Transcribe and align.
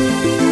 Música 0.00 0.49